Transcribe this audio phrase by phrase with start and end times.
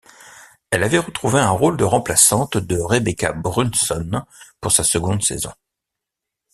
[0.71, 4.23] Elle avait retrouvé un rôle de remplaçante de Rebekkah Brunson
[4.59, 5.51] pour sa seconde saison.